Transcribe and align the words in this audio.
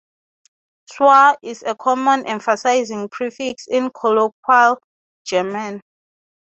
"Sau-" 0.91 1.37
is 1.43 1.61
a 1.61 1.75
common 1.75 2.25
emphasising 2.25 3.07
prefix 3.09 3.67
in 3.67 3.91
colloquial 3.91 4.79
German. 5.27 5.79